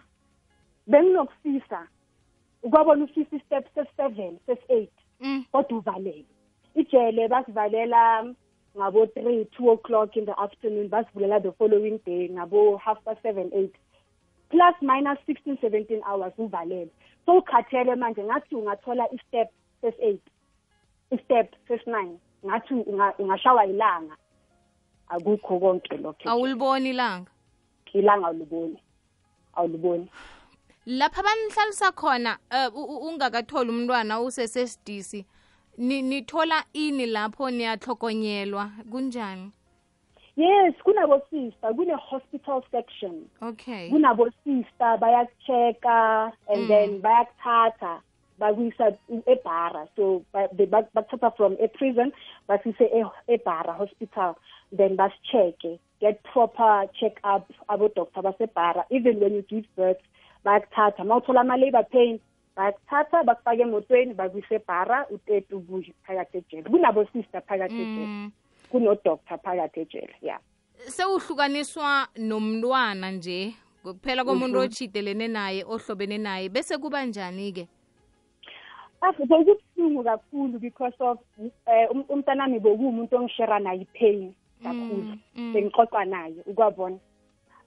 [0.87, 1.87] benginokufisa
[2.63, 5.45] ukwabona ufisa istep ses-seven ses-eight Mm.
[5.51, 6.25] kodwa uvalele
[6.75, 8.33] ijele basivalela
[8.77, 13.51] ngabo three two o'clock in the afternoon basivulela the following day ngabo half past seven
[13.53, 13.75] eight
[14.49, 16.87] plus minus sixteen seventeen hours uvalele
[17.25, 19.49] so ukhathele manje ngathi ungathola istep
[19.81, 20.21] ses-eight
[21.11, 24.15] istep ses-nine ngathi unga- ungashawa ilanga.
[25.09, 26.29] Akukho konke lokho.
[26.29, 27.31] Awuliboni ilanga?
[27.93, 28.79] Ilanga awuliboni.
[29.53, 30.07] Awuliboni.
[30.85, 32.37] Lapha banihlalisa khona
[32.75, 35.25] u- ungakatholi umntwana usesesidisi
[35.77, 39.51] ni- nithola ini lapho niyahlogonyelwa kunjani?
[40.41, 43.15] Yes kunabosista kune-hospital section.
[43.41, 43.89] Okay.
[43.89, 46.67] Kunabosista bayakuchecka and mm.
[46.67, 48.01] then bayakuthatha
[48.39, 49.87] bakuyisa ebhara.
[49.95, 52.11] So ba- they bak- bakuthatha from a-prison
[52.49, 52.87] basise
[53.29, 54.37] ebhara hospital
[54.71, 58.83] then basichecke get proper check up abodoktor basebhara.
[58.89, 60.01] Even when you give birth
[60.45, 61.05] bayakuthatha.
[61.05, 62.19] Ma uthola ama-labor pain
[62.57, 66.69] bayakuthatha bakufake emotweni bakuyise ebhara utete ubuye phakathi ejele.
[66.69, 67.81] Kunabosista phakathi mm.
[67.81, 68.31] ejele
[68.73, 68.79] Mm.
[68.79, 70.39] kunodoktor phakathi ejele yeah
[70.87, 73.53] sewuhlukaniswa nomntwana nje
[73.83, 77.67] kuphela komuntu ochidelene naye ohlobene naye bese kuba njani-ke
[79.01, 81.17] afu bekubuhlungu kakhulu because of
[81.65, 85.53] eh, um- umntanami bekuwumuntu ongishera naye i-pain kakhulu mm.
[85.53, 86.97] bengixoxa naye ukwabona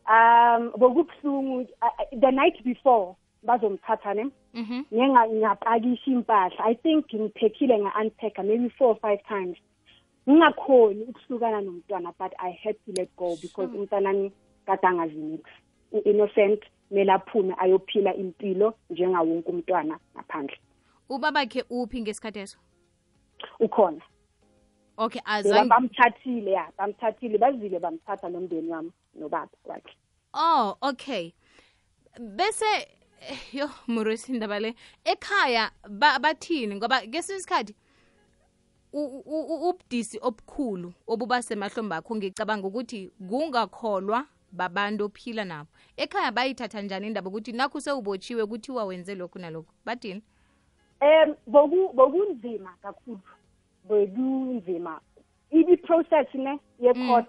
[0.08, 4.82] um bekubuhlungu uh, uh, the night before bazomthatha ne Mhm.
[4.94, 9.56] ngenga ngiyapakisha impahla i think ngiphekhile nga-unpacka maybe four or five times
[10.28, 14.32] ngingakhoni ukuhlukana nomntwana but i had to let go because umntanami
[14.66, 15.42] kade angazi nix
[15.92, 20.58] u-innocent kumele aphume ayophila impilo njengawonke umntwana ngaphandle.
[21.08, 22.58] Ubabakhe uphi ngesikhathi eso?
[23.60, 24.02] Ukhona.
[24.96, 29.96] Okay azange bamthathile ya bamthathile bazile bamthatha nomndeni wami nobaba wakhe.
[30.34, 31.32] Oh okay.
[32.20, 32.88] Bese
[33.20, 36.74] eh, yo morosi indaba le ekhaya ba- bathini?
[36.76, 37.74] Ngoba ngesinye isikhathi
[38.94, 45.68] ubudisi obukhulu obuba semahlombe akho ngicabanga ukuthi kungakholwa babantu ophila nabo.
[45.96, 49.72] Ekhaya bayithatha njani indaba ukuthi nakho sewubotshiwe kuthiwa wenze lokhu nalokhu?
[49.84, 50.22] Bathini
[51.02, 53.20] um boku bokunzima kakhulu
[53.88, 55.00] bekunzima
[55.50, 57.26] ibi-process ne ye-court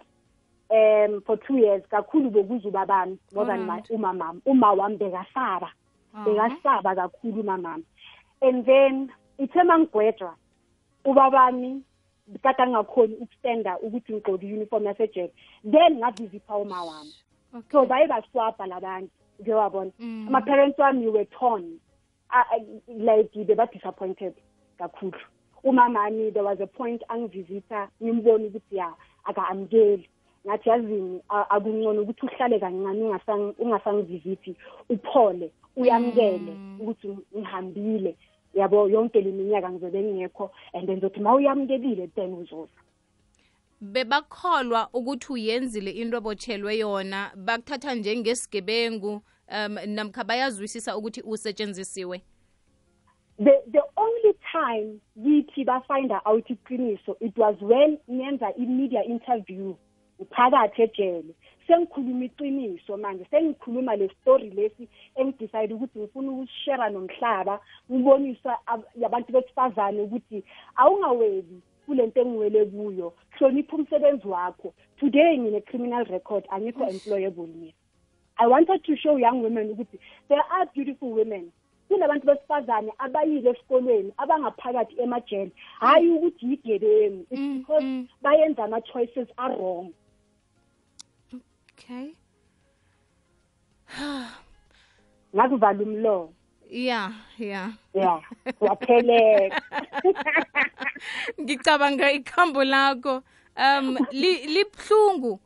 [0.70, 3.90] um for two years kakhulu bokuzuba bami my- Alright.
[3.90, 5.72] umamami uma wami bekasaba
[6.26, 7.84] bekasaba kakhulu umamami
[8.42, 10.36] and then ithe mangigwedwa
[11.06, 11.82] ubabami
[12.44, 15.32] kade angakhoni ukustenda ukuthi ngigqoke i-uniform yasejele
[15.72, 17.14] then ngavizipha uma wami
[17.72, 17.86] so okay.
[17.90, 19.10] baye baswabha labantu
[19.42, 20.28] ngewabona Mm.
[20.28, 21.80] ama-parents wami were torn.
[22.30, 24.34] I- I- like beba-disappointed
[24.78, 25.14] kakhulu.
[25.64, 28.94] Umamami there was a point angivisitha ngimbona ukuthi ya
[29.26, 30.10] aka-amukeli
[30.48, 34.56] ngathi yazini a- akungcono ukuthi uhlale kancane ungasang- ungasangivizithi
[34.90, 38.16] uphole uyamukele ukuthi ngihambile.
[38.56, 42.72] Yabo yonke le minyaka ngizobe ngingekho and then zothi ma uyamukelile then uzoza.
[43.82, 52.22] Bebakholwa ukuthi uyenzile into obotshelwe yona bakuthatha njengesigebengu um namkha bayazwisisa ukuthi usetshenzisiwe?
[53.38, 59.76] The the only time kithi bafinda out iqiniso it was when ngenza i-media interview
[60.30, 61.34] phakathi ejele.
[61.68, 67.60] Sengikhuluma iqiniso manje sengikhuluma le story lesi engidecide ukuthi ngifuna ukusishare nomhlaba
[67.92, 70.44] ngibonisa ab- yabantu besifazane ukuthi
[70.76, 73.14] awungaweli kulento engiwele kuyo.
[73.38, 74.74] Hlonipha umsebenzi wakho.
[75.00, 77.74] Today ngine-criminal record angikho employable mina.
[78.38, 79.98] I wanted to show young women ukuthi
[80.30, 81.52] there are beautiful women.
[81.90, 85.52] Kunabantu besifazane abayile esikolweni abangaphakathi emajele.
[85.80, 87.26] Hhayi ukuthi yigebengu.
[87.32, 88.08] It's Mm, because mm.
[88.22, 89.94] bayenza ama-choices are-wrong
[91.76, 92.16] okay.
[95.36, 96.34] Ngakuvala umlomo.
[96.70, 97.72] Yeah yeah.
[97.94, 98.22] Ya
[98.60, 99.62] wapheleka.
[101.42, 103.24] Ngicabanga ikhambo lakho
[103.58, 105.40] um li- libhlungu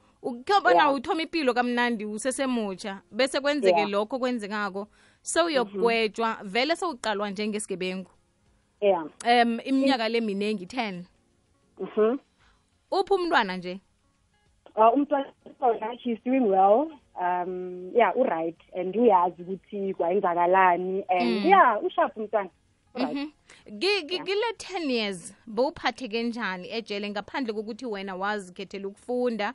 [0.76, 4.88] nawo uthoma impilo kamnandi usesemutsha bese kwenzeke lokho kwenzekako
[5.22, 8.12] sewuyokugwetshwa vele sewuqalwa njengesigebengu
[8.82, 9.00] ya
[9.44, 11.04] um iminyaka le minengi 10
[11.80, 12.18] mhm.
[12.92, 13.80] Uphi umntwana nje?
[14.80, 16.88] Uh, umntwana she's doing well.
[17.22, 22.50] Um yeah uright and uyazi ukuthi kwayenzakalani and yeah ushap umntwana.
[22.96, 23.32] Mhm.
[23.80, 29.54] Kile 10 years bowuphatheke njani ejele ngaphandle kokuthi wena wazikhethela ukufunda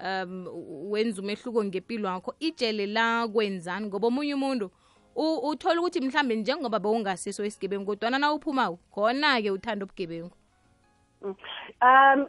[0.00, 0.46] um
[0.90, 3.86] wenza umehluko ngempilo yakho ijele la kwenzani?
[3.86, 4.70] Ngoba omunye umuntu
[5.16, 10.30] uthole uthola ukuthi mhlambe njengoba bewungasiso isigebengu kodwana na uphumako khona-ke uthanda ubugebengu.
[11.22, 11.34] Um
[11.82, 12.26] i- i-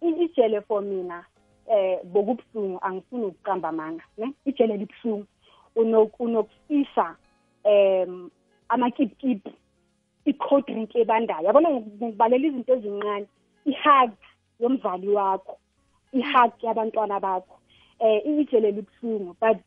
[0.00, 1.24] ijele for mina
[1.68, 4.32] eh bokubuhlungu angifuni ukuqamba amanga ne?
[4.44, 5.26] Ijele libuhlungu.
[5.76, 7.16] Uno- unokufisa
[7.64, 8.30] um
[8.68, 9.48] amakipkip
[10.24, 11.46] i-cold drink ebandayo.
[11.46, 13.26] Yabona ngikubalela izinto ezincane.
[13.64, 14.10] Ihug
[14.60, 15.58] yomzali wakho.
[16.12, 17.58] Ihug yabantwana bakho.
[17.98, 19.58] Eh ijele libuhlungu but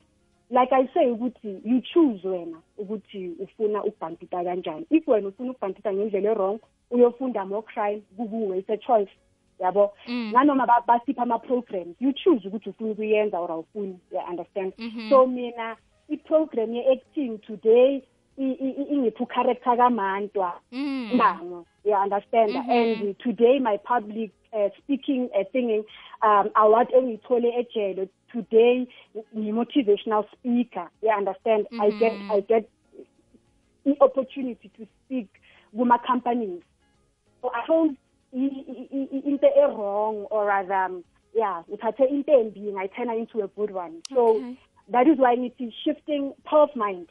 [0.49, 4.85] like i say ukuthi you choose wena ukuthi ufuna ukubhantita kanjani.
[4.89, 6.59] If wena ufuna ukubhantita ngendlela e-wrong
[6.91, 9.11] uyofunda more crime kukuwe it's a choice
[9.59, 10.31] yabo Mm.
[10.33, 15.09] nanoma ba- basipha ama-programs you choose ukuthi ufuna ukuyenza or awufuni you understand Mhm.
[15.09, 15.75] so mina
[16.09, 18.01] i-program ye-acting today
[18.37, 21.09] i- i- i- ingiphi ucharacter kamantwa Mm.
[21.13, 22.69] Mbango, you understand Mhm.
[22.71, 25.83] and today my public uh, speaking uh, singing
[26.23, 28.87] um award engiyithole ejele today
[29.35, 32.31] ngi-motivational speaker you understand i get Mhm.
[32.31, 32.65] i get
[33.85, 35.27] i-opportunity to speak
[35.77, 36.63] kuma-companies
[37.41, 37.61] so i
[38.33, 43.43] i- i- i- i- into e-wrong or rather um, yeah uthathe into embi ngayithena into
[43.43, 44.01] a good one.
[44.13, 44.55] So Okay.
[44.91, 47.09] that is why ngithi shifting power of mind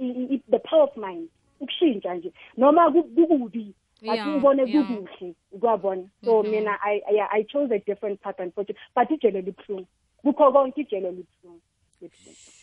[0.00, 1.28] I- I- I- the power of mind
[1.60, 2.32] ukushintsha nje.
[2.56, 6.08] Noma ku- kukubi Yeah, ubone kukuhle ukwabona.
[6.24, 6.50] So Mhm.
[6.50, 9.86] mina I, yeah, i chose a different path unfortunately but ijele libuhlungu.
[10.22, 11.60] Kukho konke ijele libuhlungu.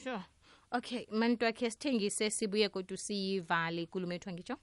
[0.04, 0.20] Sure.
[0.72, 4.56] Okay mantwakhe sithengise sibuye kodwa siyivale ikulumo ethu angitsho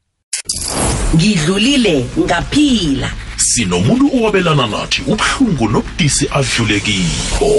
[1.16, 3.10] ngidlulile ngaphila.
[3.36, 7.50] Sinomuntu owabelana nathi ubuhlungu nobudisi adlulekiko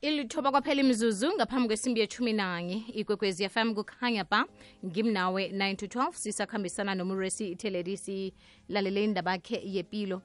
[0.00, 2.84] ilithoba kwaphela imizuzu ngaphambi kwesimbi yethumi nanye.
[2.94, 4.44] Ikwekwezi fm kukhanya ba
[4.86, 10.22] ngimnawe 9 to 12 sisakhambisana nomuresi iteledi silalele indaba yakhe yepilo.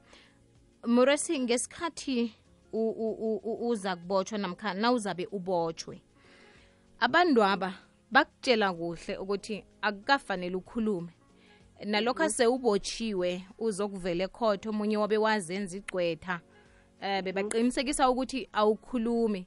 [0.86, 2.32] Muresi ngesikhathi
[2.72, 6.00] u- u- u- u- uza kubotshwa namkha nawuzabe ubotshwe
[7.00, 7.74] abantu aba
[8.10, 11.12] bakutshela kuhle ukuthi akukafanele ukhulume
[11.84, 16.40] nalokho asewubotshiwe uzokuvela ekhotho omunye wabe wazenza igcwetha
[17.02, 19.46] um bebaqinisekisa ukuthi awukhulumi.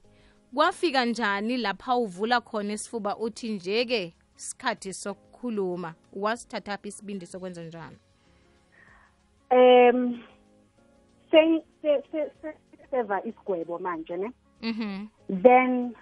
[0.54, 7.96] Kwafika njani lapha uvula khona isifuba uthi nje-ke isikhathi sokukhuluma wasithathaphi isibindi sokwenza njani?
[9.50, 10.22] Um
[11.30, 14.32] seseva se- se- se- seva isigwebo manje ne?
[14.62, 15.06] Mhm.
[15.42, 15.94] Then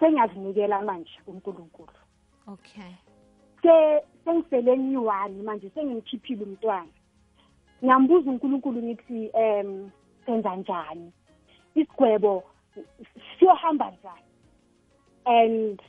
[0.00, 1.92] sengiyazinikela manje unkulunkulu.
[2.46, 2.92] Okay.
[3.62, 6.92] Se sengisele ngiyi-one manje sengimkhiphile umntwana.
[7.82, 9.90] Ngiyambuza unkulunkulu ngithi um
[10.26, 11.12] senza njani?
[11.74, 12.44] Isigwebo
[13.38, 14.26] siyohamba njani?
[15.24, 15.82] And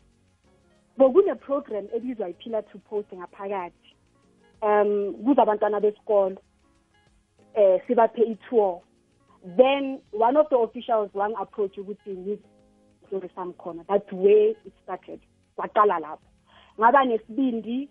[0.97, 3.95] bekune-program ebizwa i-pillar to post ngaphakathi.
[4.61, 6.37] Um kuza abantwana besikolo
[7.53, 8.81] eh sibaphe i-tour.
[9.57, 12.39] Then one of the officials wangi-approach ukuthi
[13.11, 15.19] ngizostory sami khona that's where it started.
[15.57, 16.27] Kwaqala lapho.
[16.79, 17.89] Ngaba nesibindi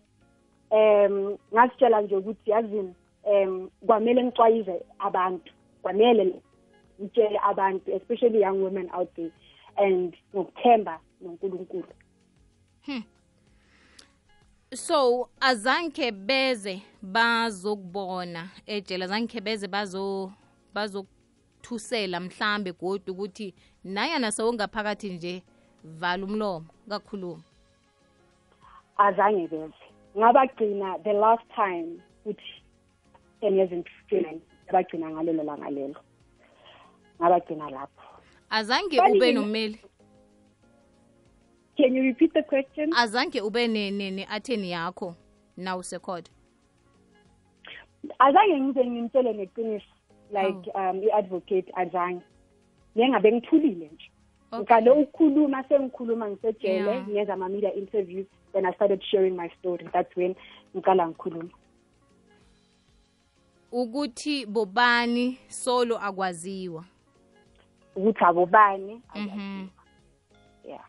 [0.70, 5.52] um ngasitshela nje ukuthi yazini um kwamele ngicwayize abantu.
[5.82, 6.42] Kwamele
[7.00, 9.32] ngitshele abantu especially young women out there
[9.76, 11.92] and ngokuthemba nonkulunkulu.
[14.74, 20.32] So azange beze bazokubona ejele azange beze bazo
[20.74, 23.54] bazokuthusela mhlambe godu ukuthi
[23.86, 25.42] nayana sewungaphakathi nje.
[25.84, 27.42] Vala umlomo kakhuluma.
[28.98, 29.74] Azange beze
[30.18, 32.62] ngabagcina the last time ukuthi
[33.42, 33.84] years in
[34.66, 36.00] ngabagcina ngalelo langa lelo
[37.20, 38.02] ngabagcina lapho.
[38.50, 39.80] Azange ube nomeli
[41.76, 42.90] can you repeat the question?
[42.92, 45.14] Azange ube ne- ne- ne-atheni yakho
[45.56, 46.30] na usekhoda
[48.18, 49.86] azange ngize ngimtshele neqiniso
[50.30, 52.22] like um i-advocate azange
[52.96, 54.10] njengabe ngithulile nje.
[54.54, 59.88] Ngikale ukukhuluma sengikhuluma ngisejele ngenza ama-media interviews then i started sharing my story.
[59.92, 60.34] That's when
[60.74, 61.50] ngiqala ngikhuluma.
[63.72, 66.84] Ukuthi bobani solo akwaziwa?
[67.96, 69.60] Ukuthi abobani yeah.
[70.64, 70.84] Yeah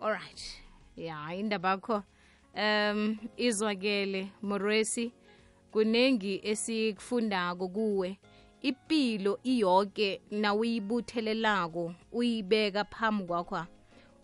[0.00, 0.62] alright
[0.96, 2.02] ya indaba yakho.
[2.56, 5.12] Um izwakele moresi
[5.72, 8.18] kunengi esikufundako kuwe
[8.62, 13.66] ipilo iyonke nawuyibuthelelako uyibeka phambi kwakho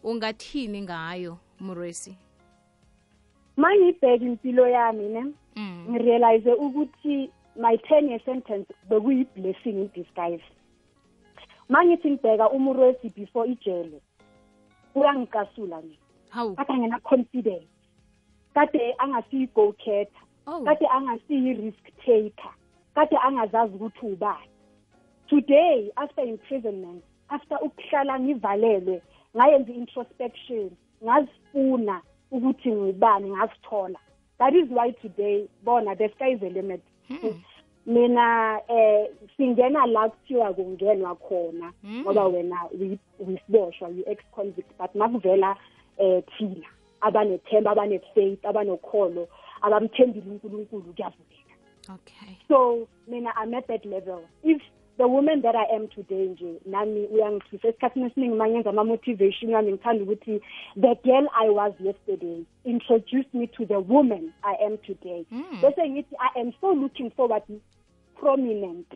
[0.02, 2.16] ungathini ngayo moresi?
[3.56, 5.24] Ma ngiyibheka impilo yami ne?
[5.56, 5.86] Mm.
[5.90, 10.44] ngirealize ukuthi my ten year sentence bekuyi-blessing in disguise.
[11.68, 14.00] Ma ngithi ngibheka umurwesi before ijele
[14.94, 15.98] uyangicasula nje.
[16.28, 16.54] Hawu.
[16.54, 17.68] Kade angena-confidence
[18.54, 20.64] kade angasiyi-go cater oh.
[20.64, 22.54] kade angasiyi-risk taker.
[22.94, 24.48] Kade angazazi ukuthi ubani.
[25.28, 29.02] Today after imprisonment after ukuhlala ngivalelwe
[29.36, 30.70] ngayenza i-introspection
[31.04, 33.98] ngazifuna ukuthi ngibani ngazithola.
[34.38, 36.80] That is why today bona the sky is the limit
[37.86, 42.00] mina eh singena la kuthiwa kungenwa khona Mm.
[42.02, 45.56] ngoba wena uyi- uyisiboshwa you-ex convict but makuvela
[45.98, 46.66] eh thina
[47.00, 49.28] abanethemba abanefaith abanokholo
[49.62, 51.43] abamthembile unkulunkulu kuyavuleka.
[51.90, 52.38] Okay.
[52.48, 54.22] So mina i'm at that level.
[54.42, 54.60] If
[54.96, 60.04] the woman that i am today nje nami uyangithisa esikhathini esiningi mangenza ama-motivation yami ngithanda
[60.04, 60.40] ukuthi
[60.80, 65.26] the girl i was yesterday introduced me to the woman i am today.
[65.30, 65.60] Mm.
[65.62, 67.42] bese ngithi i am so looking forward
[68.20, 68.86] prominent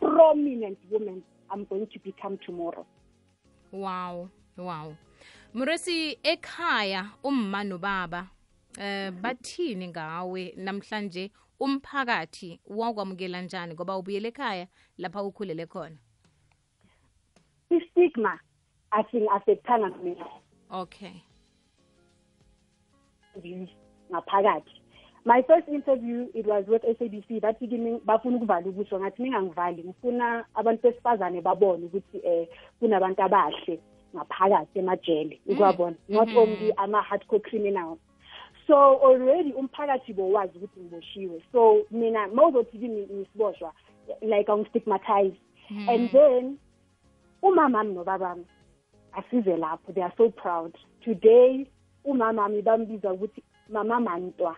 [0.00, 1.22] prominent woman
[1.54, 2.86] i'm going to become tomorrow.
[3.72, 4.94] Wow wow.
[5.54, 8.28] Muresi ekhaya umma nobaba
[8.78, 11.30] eh bathini ngawe namhlanje
[11.60, 14.66] umphakathi wakwamukela njani ngoba ubuyele ekhaya
[14.98, 15.96] lapha ukhulele khona?
[17.70, 18.38] I-stigma
[18.90, 20.26] asingi-affectanga mina.
[20.70, 21.22] Okay.
[24.10, 24.80] Ngaphakathi.
[25.24, 30.44] My first interview it was with SABC bathi kimi bafuna ukuvala ubuso ngathi ningangivali ngifuna
[30.54, 32.48] abantu besifazane babone ukuthi eh
[32.80, 33.80] kunabantu abahle
[34.14, 35.96] ngaphakathi emajele ukwabona.
[36.08, 36.36] Not Mhm.
[36.36, 37.98] only ama hardcore criminals
[38.66, 41.42] so already umphakathi bowazi ukuthi ngiboshiwe.
[41.52, 43.72] So mina mawuzothi kimi ngisiboshwa
[44.22, 45.36] like angistigmatize
[45.88, 46.58] and then
[47.42, 48.44] umamami nobabami
[49.12, 49.94] asize lapho.
[49.94, 50.74] They are so proud.
[51.04, 51.66] Today
[52.04, 54.56] umamami bambiza ukuthi mama mantwa.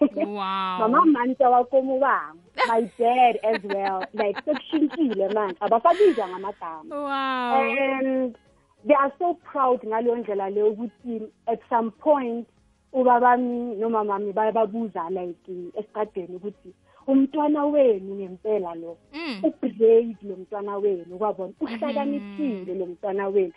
[0.00, 0.78] Wow.
[0.88, 4.04] Mama mantwa wakomo bami my dad as well.
[4.14, 5.56] Like sekushintshile manje.
[5.60, 6.90] Abasabizwa ngamagama.
[6.90, 7.62] Wow.
[7.62, 8.36] And
[8.84, 12.48] they are so proud ngaleyo ndlela leyo ukuthi at some point
[12.96, 16.70] ubabami nomamami bayababuza like esiqadeni ukuthi
[17.06, 19.44] umntwana wenu ngempela lo mm.
[19.44, 21.18] ubrave lo mntwana wenu?
[21.18, 23.52] Kwabona uhlakaniphile lo mntwana wenu.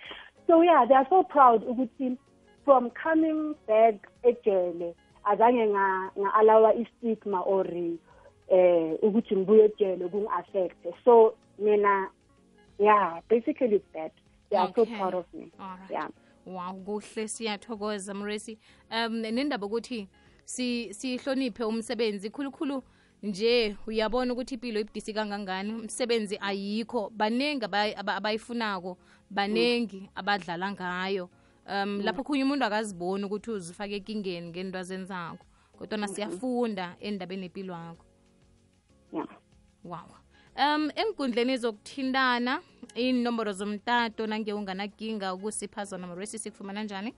[0.48, 2.18] So yeah they are so proud ukuthi
[2.66, 7.68] from coming back ejele azange nga- nga-alawa i-stigma or
[8.50, 12.10] eh ukuthi ngibuye ejele kungi-affecte so mina
[12.80, 14.12] yeah basically it's that.
[14.50, 14.98] They are so Okay.
[14.98, 15.52] proud of me.
[15.60, 15.92] Alright.
[15.92, 16.08] yeah.
[16.50, 18.58] Wow kuhle siyathokoza mresi.
[18.91, 20.08] Um nendaba ukuthi
[20.45, 22.84] si sihloniphe umsebenzi khulukhulu
[23.24, 23.78] nje.
[23.88, 25.74] Uyabona ukuthi impilo ibudisi kangangani?
[25.74, 27.10] Umsebenzi ayikho.
[27.10, 28.97] Baningi abay- aba- abayifunako
[29.30, 31.30] baningi abadlala ngayo.
[31.66, 35.45] Um lapho khunye umuntu akaziboni ukuthi uzifake ekingeni ngento azenzako.
[35.78, 38.06] Kodwa siyafunda endabeni empilo yakho
[39.14, 39.28] yeah
[39.84, 40.12] wow.
[40.58, 42.62] Um enkundleni zokuthintana
[42.96, 47.14] inomboro zomtato nange unganakinga ukusipha zona morwesi sikufumana njani?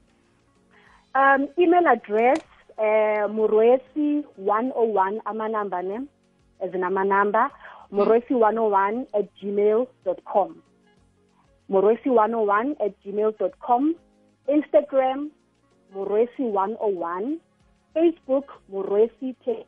[1.16, 2.40] Um email address
[2.78, 6.02] eh murwesi 101 amanamba ne
[6.60, 7.52] ezinamanamba
[7.92, 9.86] murwesi 101 at gmail
[10.24, 10.56] com.
[11.70, 13.96] Murwesi 101 at gmail com.
[14.48, 15.30] Instagram
[15.94, 17.38] murwesi 101
[17.94, 19.66] facebook murwesi Te-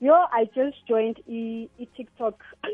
[0.00, 2.42] Yo, I just joined e, e TikTok.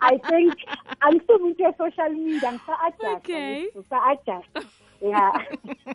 [0.00, 0.54] I think
[1.02, 2.48] I'm still into social media.
[2.48, 3.16] I'm so adjust.
[3.16, 3.68] Okay.
[3.74, 4.66] I'm so adjust.
[5.02, 5.32] Yeah.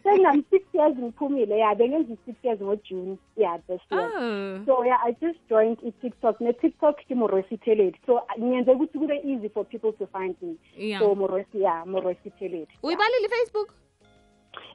[0.04, 1.58] then I'm six years in Pumile.
[1.58, 3.18] Yeah, then I'm six years in June.
[3.36, 4.12] Yeah, this year.
[4.14, 4.62] Oh.
[4.66, 6.40] So yeah, I just joined e TikTok.
[6.42, 7.98] Ne TikTok more morositeledi.
[8.06, 10.58] So ngiyenze ukuthi kube easy for people to find me.
[10.78, 11.00] Yeah.
[11.00, 12.68] So morosi yeah, morositeledi.
[12.84, 13.74] Uyibalile Facebook?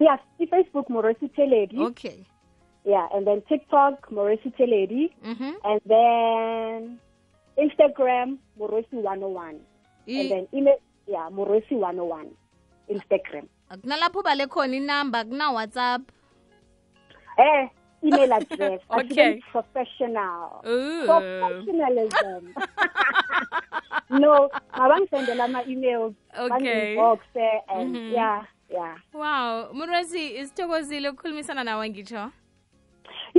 [0.00, 1.78] Yes, i Facebook morositeledi.
[1.78, 2.26] Okay.
[2.84, 5.52] Yeah and then tiktok Morosi teledi Mm-hmm.
[5.64, 6.98] and then
[7.56, 9.60] instagram Morosi 101
[10.06, 10.76] and then email
[11.06, 12.26] yeah Morosi 101
[12.88, 13.46] instagram
[13.82, 16.02] kunalapho bale khona inumber kuna whatsapp
[17.38, 17.68] eh
[18.04, 19.40] email address Okay.
[19.52, 21.06] professional Ooh.
[21.06, 22.52] professionalism
[24.10, 26.48] no mabangisendela ama-emails Okay.
[26.50, 28.12] bangi-inboxe and -hmm.
[28.12, 32.30] yeah yeah wow muresi isithokozile ukukhulumisana nawe ngitsho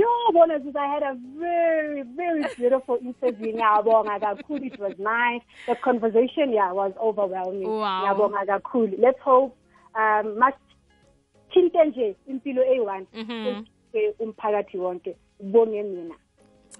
[0.06, 5.42] yo bona sis i had a very very beautiful interview ngiyabonga kakhulu it was nice.
[5.66, 7.68] The conversation yeah was overwhelming.
[7.68, 8.00] Wow.
[8.00, 9.54] ngiyabonga kakhulu let's hope
[9.94, 13.06] um masithinte nje impilo eyi-one.
[13.14, 13.44] Mhm.
[13.44, 16.14] sesithinte umphakathi wonke ubonge mina.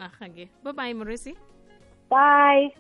[0.01, 1.35] Aha ke bye bye muresi
[2.11, 2.73] bye